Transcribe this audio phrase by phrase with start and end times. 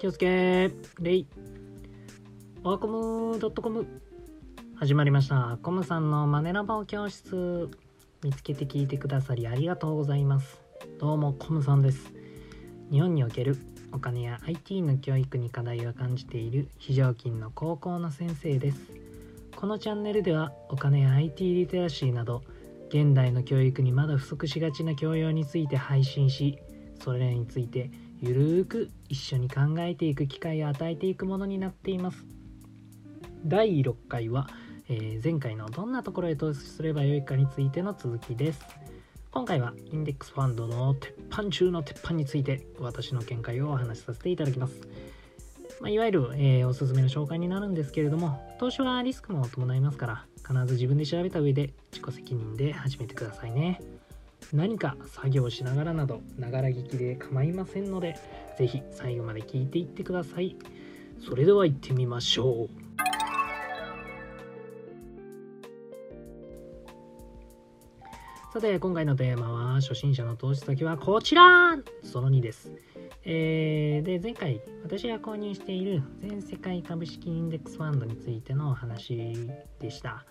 [0.00, 1.26] 気をつけレイ。
[2.62, 3.86] ワーコムドットコム。
[4.76, 5.58] 始まりました。
[5.62, 7.68] コムさんのマネラバオ教室。
[8.22, 10.60] 見つけて聞いてくださりありがとうございます。
[10.98, 12.12] どうもコムさんです。
[12.90, 13.56] 日本における
[13.92, 16.68] お金や IT の教育に課題を感じている。
[16.78, 18.78] 非常勤の高校の先生です。
[19.58, 22.44] このチャンネルではお金や IT リテラシーなど
[22.90, 26.60] 現代の教育にまだ不足しがちな教養について配信し
[27.02, 32.26] それらについてゆるーく一緒に考えていく機会を与えていくものになっています。
[33.44, 34.48] 第6回は、
[34.88, 38.60] えー前回のどんなところへ投資すればよいかについての続きです。
[39.30, 44.80] 今回はインデックスファンドの鉄板中の鉄板について私の見解をお話しさせていただきます。
[45.80, 53.80] まあ、いわゆる、えーおすすめの紹介になるんですけれども投資はリスクも伴いますから必ず自分で調べた上で自己責任で始めてくださいね。
[54.52, 58.16] 何か作業しながらなどながら聞きで構いませんので
[58.56, 60.56] ぜひ最後まで聞いていってください。
[61.20, 62.88] それでは行ってみましょう。
[68.52, 71.76] さて今回のテーマは初心者の投資先はこちら。
[72.02, 72.72] その2です。
[73.24, 79.36] えーで前回私が購入している全世界株式インデックスファンドについてのお話
[79.78, 80.24] でした。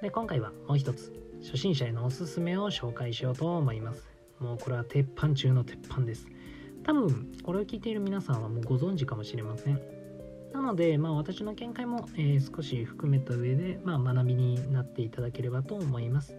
[0.00, 1.29] で今回はもう一つ。
[1.42, 4.08] 初心者へのおすすめを紹介しようと思います。
[4.38, 6.26] もうこれは鉄板中の鉄板です。
[6.82, 9.80] 多分これを聞いている皆さんはもうご存知かもしれません。
[10.52, 16.36] なので、まあ、私の見解も、えー少し含めた上で、まあ、学びになっていただければと思います。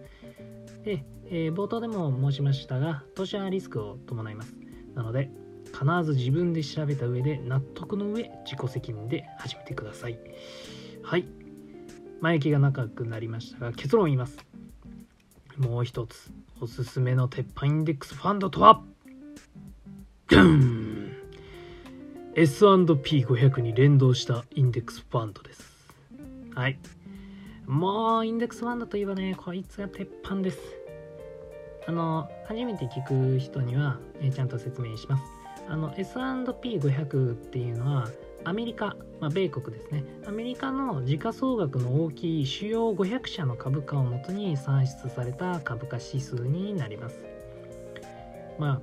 [0.84, 4.54] で、えー冒頭でも申しましたが投資はリスクを伴います。
[4.94, 5.30] なので
[5.66, 10.18] 必ず自分で調べた上で納得の上自己責任で始めてください。
[11.02, 11.26] はい。
[12.20, 14.51] 前置きが長くなりましたが結論を言います。
[15.58, 18.82] もう一つおすすめの鉄板インデックスファンドとは
[22.34, 25.62] ？S&P500 に連動したインデックスファンドです。
[26.54, 26.78] はい。
[27.66, 30.58] もうインデックスファンドといえばねこいつが鉄板です。
[31.86, 35.24] あの初めて聞く人には、えちゃんと説明します。
[35.68, 38.08] あの S&P500 っていうのは
[38.44, 40.04] アメリカ、まあ、米国ですね。
[40.26, 47.24] アメリカの時価総額の大きい主要500社の株価をもとに算出された株価指数になります。
[48.58, 48.80] まあ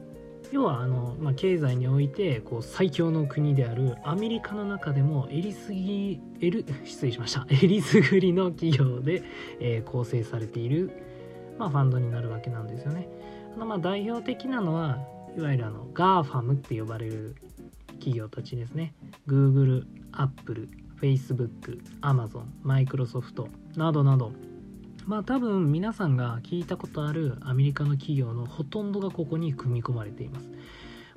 [0.52, 7.46] 要はあの、まあ、経済においてこう最強の国であるアメリカの中でもえりすぎえる 失礼しました。
[7.50, 9.24] えりすぐりの企業で、
[9.60, 10.92] えー構成されている、
[11.58, 13.08] まあ、ファンドになるわけなんですよね。
[13.56, 15.00] あのまあ代表的なのは
[15.36, 17.36] いわゆるあの GAFAM って呼ばれる
[18.00, 18.94] 企業たちですね。
[19.28, 24.32] Google、Apple、Facebook、Amazon、Microsoft などなど。
[25.06, 30.50] まあ多分皆さんが聞いたことあるアメリカの企業のほとんどがここに組み込まれています。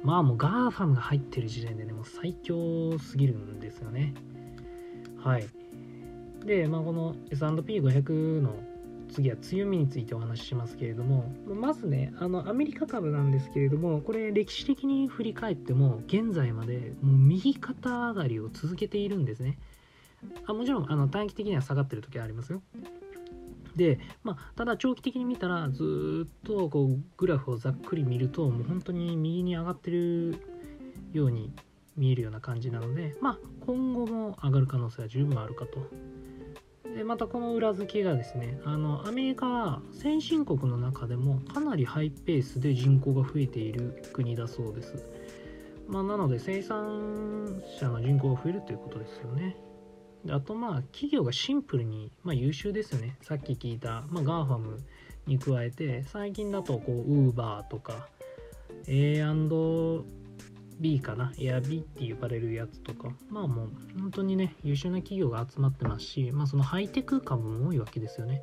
[0.03, 4.15] まあもう GAFAM が入ってる時点でねもう最強すぎるんですよね。
[5.19, 5.47] はい。
[6.45, 8.57] でまあこの S&P500 の
[9.13, 19.59] 次は強みについてお話ししますけれどもまずねあのアメリカ株なんですけれどもこれ歴史的に振り返っても現在までもう右肩上がりを続けているんですね。
[20.47, 22.63] あもちろんあの短期的には下がってる時はありますよ。
[23.77, 30.37] で、まあ、ただ長期的に見たらずっとこうグラフをざっくり見るともう本当に右に上がってる
[31.13, 31.53] ように
[31.97, 35.89] 見えるような感じなので、まあ、今後も上がる可能性は十分あるかと。
[36.95, 45.07] でまたこの裏付けがですねあのアメリカは先進国の中でもかなりハイペースで人口が増えている国だそうです、
[45.89, 49.57] まあ、なので生産者の人口が増えるということですよね。
[50.25, 53.17] であとまあ企業がシンプルに、まあ、優秀ですよね。
[53.23, 54.79] さっき聞いた、まあ、GAFAM
[55.27, 58.09] に加えて最近だとこう Uber とか
[58.87, 59.23] A&
[60.83, 61.33] B かな。
[61.39, 63.09] Airb って呼ばれるやつとか。
[63.31, 68.43] まあもう本当にね優秀な企業が集まってますしまあそのハイテク株も多いわけですよね。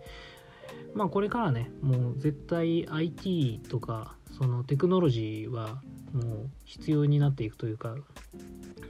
[0.94, 5.82] まあこれからねもう絶対 IT とかそのテクノロジーは
[6.14, 7.96] もう必要になっていくというか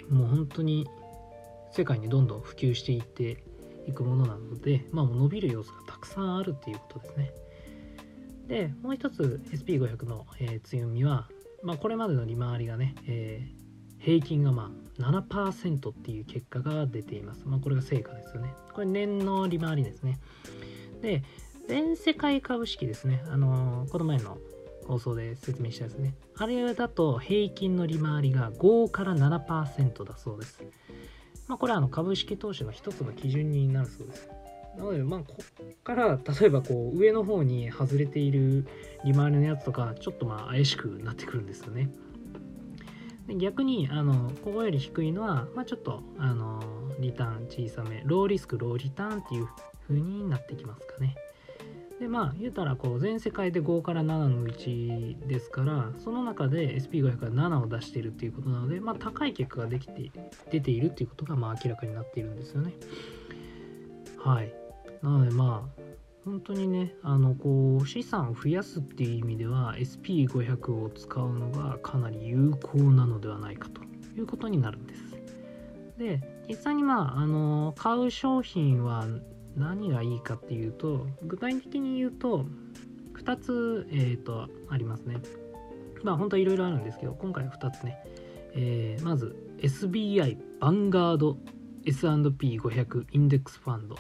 [0.10, 0.88] もう本当に
[1.72, 3.44] 世界にどんどん普及していって
[3.88, 7.32] いくものなので、まあ、もう伸びる要素がたくさんあるっていうことですね。
[8.48, 11.30] で、もう一つ SP500 の、えー強みは、
[11.64, 13.60] まあ、これまでの利回りがね、えー
[14.00, 17.44] 平均がまあ7%っていう結果が出ています。
[17.46, 18.54] まあ、これが成果ですよね。
[18.74, 20.20] これ年の利回りですね。
[21.02, 21.24] で、
[21.68, 23.22] 全世界株式ですね。
[23.28, 24.38] あのーこの前の
[24.88, 26.16] 放送で説明したですね。
[26.36, 30.64] あれだと平均の利回りが5から7%だそうです。
[31.48, 34.30] まあ、これはあの株式投資の一つの基準になるそうです。
[34.78, 38.66] なので、まあ、こっから例えばこう上の方に外れている
[39.04, 41.90] 利回りのやつとか、ちょっとまあ怪しくなってくるんですよね。
[43.30, 46.62] で逆にあのここより低いのは、まあ、ちょっとあの
[47.00, 49.48] リターン小さめローリスクローリターンっていう
[49.88, 51.16] 風になってきますかね
[52.00, 60.12] でまあ言うたらこう全世界で5から7のうちですからその中で SP500 が7を出しているっていうことなので、まあ、高い結果ができて
[60.50, 62.74] 出ているっていうことがまあ明らかになっているんですよね
[64.24, 64.54] はい。
[65.02, 65.82] なのでまあ
[66.26, 73.82] 本当にねあのこう資産を増やすっていう意味では SP500 を使うのがかなり有効なのではないかと
[74.18, 75.02] いうことになるんです。
[75.98, 79.06] で実際にまああの買う商品は
[79.56, 82.46] 何がいいかっていうと具体的に言うと
[83.16, 85.18] 2つ、えーと、ありますね。
[86.04, 87.98] まあ本当はいろいろあるんですけど今回は2つね、
[88.54, 91.38] えー、まず SBI ヴァンガード
[91.86, 93.98] S&P500 インデックスファンド。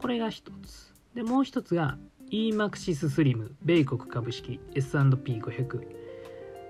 [0.00, 0.94] これが1つ。
[1.14, 1.98] でもう一つが
[2.30, 5.80] EMAXIS SLIM 米国株式 S&P500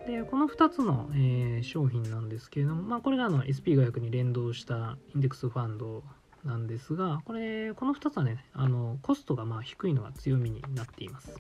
[0.07, 6.03] でこの2つの、えー、商品なんですけれども、まあ、これがあの SP500 に連動したインデックスファンド
[6.45, 11.39] なんですがこれこの2つはねあのコストがまあ低いのが強みになっています、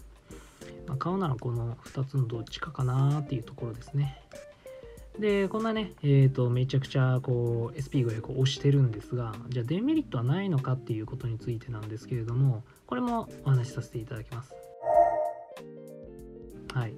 [0.86, 4.20] まあ、買うならこの2つのどっちかかなっていうところですね。
[5.20, 14.54] で、こんなね、えっ、ー、と、めちゃくちゃこう SP500 を押してるんですが、じゃあデメリットはないのかっていうことについてなんですけれども、これもお話しさせていただきます。
[16.72, 16.94] はい。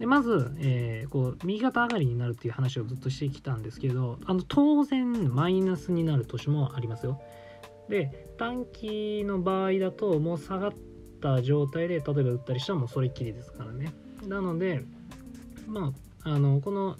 [0.00, 7.20] でまず、えー、こう右肩上がりになるっていう話をずっとしてきたんですけどあの当然マイナスになる年もありますよ。
[7.90, 10.72] で短期の場合だともう下がっ
[11.20, 13.92] た状態で例えば売ったりしたらもうそれっきりですからね。
[14.26, 14.84] なので
[15.66, 15.92] ま
[16.24, 16.96] ああのこの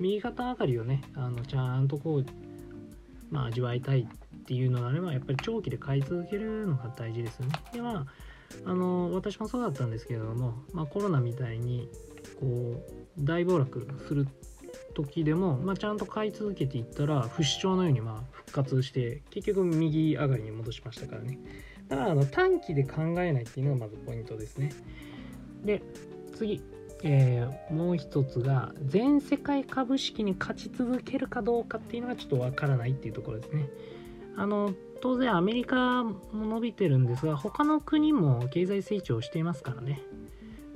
[0.00, 2.26] 右肩上がりをねあのちゃんとこう、
[3.30, 7.52] まあ、味わいたいっていうのがあればやっぱり長期で買い続けるのが大事ですよね。
[7.72, 8.06] でまあ
[8.64, 11.88] あの私もそうだったんですけれども、まあ、コロナみたいに
[12.40, 12.80] こう
[13.18, 14.26] 大暴落する
[14.94, 21.38] 時でも、まあ、ちゃんと買い続けていったら不死鳥のようにまあ復活して結局右上がりに戻しましたからね。
[21.88, 24.72] だからあの短期で考えないっていうのがまずポイントですね。
[25.64, 25.82] で
[26.34, 26.62] 次。
[27.04, 33.68] えー、もう一つが全世界株式に勝ち続けるかどうかっていうのがちょっとわからないっていうところですね。
[34.36, 40.00] あの当然アメリカも伸びてるんですが他の国も経済成長していますからね。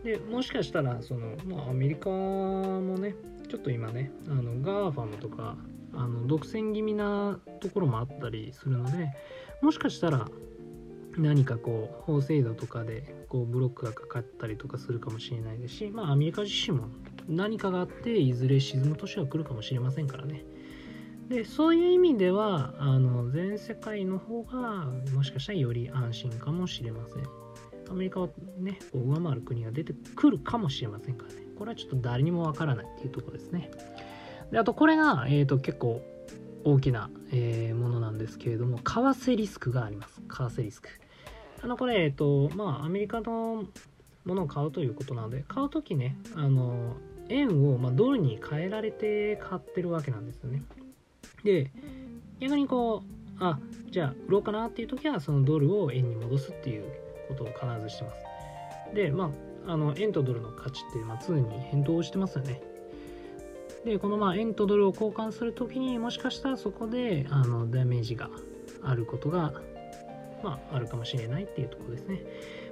[0.04, 3.14] でもしかしたらその、まあ、アメリカもね
[3.48, 5.56] ちょっと今ねあの GAFAM とか
[5.94, 9.12] あの独占気味なところもあったりするので
[9.60, 10.28] もしかしたら
[11.19, 16.88] 何かこう法制度とかでこうブロックがかかったりとかするかもしれないですし、まあ、アメリカ自身も
[17.29, 20.44] 何かがあっていずれ沈む年は来るかもしれませんからね。
[21.29, 27.25] でそういう意味ではあの全世界の方がもしかしたらより安心かもしれません。
[27.91, 31.43] アメリカはね、こう上回る国が出てくるかもしれませんからね。
[31.58, 33.70] これはちょっと誰にもわからないっていうところですね。
[34.50, 36.03] であとこれが、えーと、結構
[36.65, 40.20] 大きな、えー、ものなんですけれども、為替リスクがあります。
[40.20, 40.88] 為替リスク。
[41.62, 43.64] あの、これ、えっと、まあ、アメリカの
[44.25, 46.97] ものを買うということなので、買うときね、あの、
[47.29, 50.62] 円を、まあ、ドルに変えられて買ってるわけなんですよね。
[51.44, 51.70] で、
[52.41, 53.05] 逆にこ
[53.41, 53.59] う、あ、
[53.91, 56.85] じゃあ、売ろうかなっていう時は、そのドルを円に戻すっていう
[57.29, 58.94] ことを必ずしてます。
[58.94, 59.31] で、ま
[59.67, 62.60] あ、あの、円とドルの価値って、まあ、常に変動してますよね。
[63.84, 68.31] で、このまあ円とドルを交換するときにもしかしたらそこであのダメージが
[68.82, 69.53] あることが
[70.43, 72.22] まあ、あるかもしれないっていうところですね。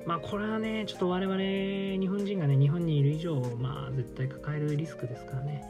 [0.06, 5.62] まあ、これはね、ちょっと我々日本人がね、日本にいる以上、まあ、絶対抱えるリスクですからね。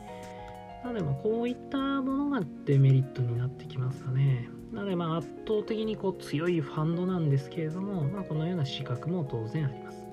[0.84, 4.48] なので、まあ、こういったものがデメリットになってきますかね。
[4.72, 10.04] なので、まあ、圧倒的にこう強いファンドなんですけれども、まあ、このような資格も当然あります。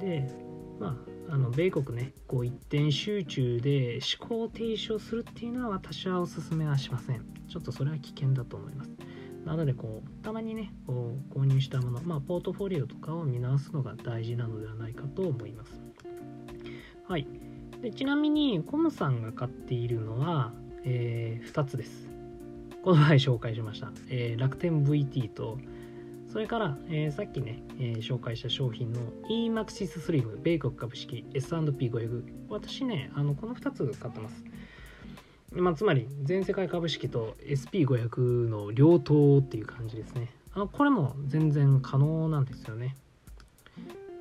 [0.00, 0.28] で、
[0.80, 0.98] ま
[1.28, 7.24] あ、あの米国ね、こう一点集中で思考停止をするっていうのは私はお勧めはしません。
[7.48, 8.90] ちょっとそれは危険だと思います。
[9.44, 15.80] なのでこうたまにねこう購入したもの、まあ、ポートフォリオとかを見直すのが大事なのではないかと思います。
[17.06, 17.26] はい、
[17.82, 20.52] でちなみにコムさんが買っているのは、
[20.84, 22.08] えー、2つです。
[22.82, 25.58] この前紹介しました、えー、楽天 VT と
[26.30, 34.44] それから、えー、さっきね、えー、紹介した商品の EMAXIS SLIM 米国株式 S&P500 私ねあのこの2つ買ってます。
[35.56, 40.30] まあ、つまり全世界株式と SP500 の両党っていう感じですね。
[40.54, 42.96] あこれも全然可能なんですよね。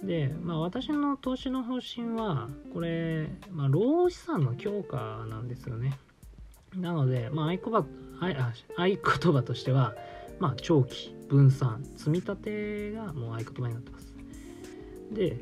[0.03, 5.97] で、まあ、私の投資の方針は、これ、まあ、老資産の強化なんですよね。
[6.75, 7.85] なので、まあ、合言葉
[8.77, 9.95] 合言葉としては、
[10.39, 14.13] まあ、長期、分散、積み立てがもう合言葉になってます。
[15.11, 15.37] で、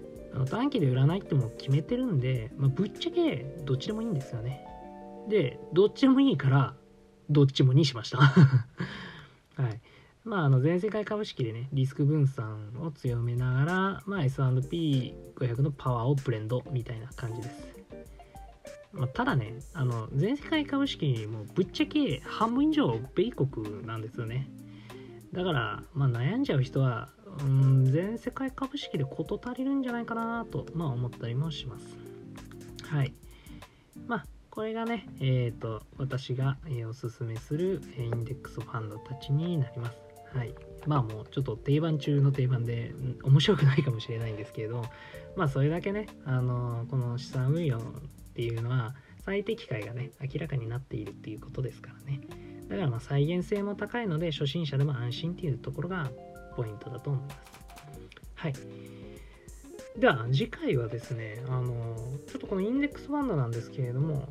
[0.49, 4.65] 短期で売らないっても決めてるんで、まあ、ぶっちゃけどっちでもいいんですよね
[5.31, 6.75] でどっちもいいから
[7.29, 8.17] どっちもにしました
[9.57, 9.81] はい
[10.23, 17.67] まあ、あの全世界株式でね、リスク分散を強めながら、まあ、S&P500 のパワーをブレンドみたいな感じです。
[18.93, 24.47] まあ、ただね、あの全世界株式もぶっちゃけ半分以上米国なんですよね。
[25.33, 27.09] だから、まあ、悩んじゃう人は、
[27.39, 31.97] うん、全世界株式で事足りるんじゃないかなと、まあ、思ったりもします。
[32.85, 33.13] はい。
[34.07, 39.97] まあ、これがね、えっ、ー、と、私が、えおすすめするインデックスファンドたちになります。
[40.37, 40.53] はい。
[40.85, 42.93] まあもうちょっと定番中の定番で、
[43.23, 44.83] 面白くないかもしれないんですけれど、
[45.37, 47.81] まあそれだけね、あのこの資産運用っ
[48.35, 48.93] ていうのは
[49.25, 52.19] 最適解がね、明らかになっているっていうことですからね。
[52.67, 56.11] だからまあ再現性も高いので、初心者でも安心っていうところが
[56.57, 57.37] ポイントだと思います。
[58.35, 58.53] はい。
[59.97, 61.95] では次回はですね、あの
[62.27, 64.27] ちょっとこのインデックスファンドなんですけれども、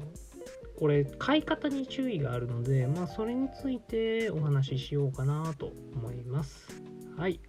[0.78, 6.66] これ買い方に注意があるので、まあそれについてお話ししようかなと思います。
[7.16, 7.40] はい。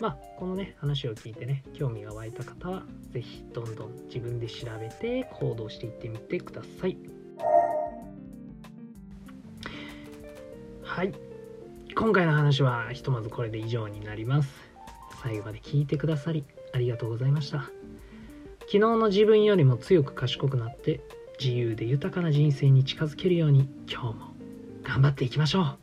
[0.00, 6.96] まあこのね話を聞いてね、興味が湧いた方は、是非どんどん自分で調べて行動していってみてください。
[10.82, 11.12] はい。
[11.94, 14.48] 今回の話はひとまずこれで以上になります。
[15.22, 17.70] 最後まで聞いてくださりありがとうございました。
[18.60, 21.00] 昨日の自分よりも強く賢くなって
[21.40, 24.34] 自由で豊かな人生に近づけるように今日も
[24.82, 25.78] 頑張っていきましょ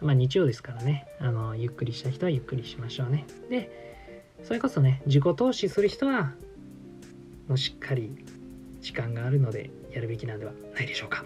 [0.00, 0.04] う。
[0.04, 1.06] まあ日曜ですからね。
[1.18, 3.26] あのゆっくりした人はゆっくりしましょうね。
[3.50, 6.32] でそれこそね自己投資する人は
[7.48, 8.14] もうしっかり
[8.80, 11.24] 時間があるのでやるべきなんではないでしょうか。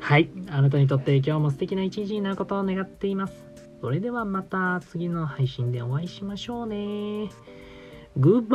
[0.00, 0.28] はい。
[0.48, 3.34] あなたにとって今日も素敵な一日になることを願っています。
[3.80, 7.30] それではまた次の配信でお会いしましょうね。
[8.18, 8.46] Goodbye.